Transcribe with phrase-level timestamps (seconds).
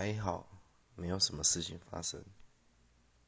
[0.00, 0.48] 还好
[0.94, 2.24] 没有什么事情发生。